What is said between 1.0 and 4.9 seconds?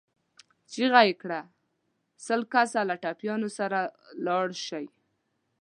يې کړه! سل کسه له ټپيانو سره لاړ شئ.